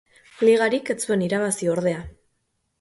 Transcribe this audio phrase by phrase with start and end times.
[0.47, 2.03] Ligarik ez zuen irabazi ordea.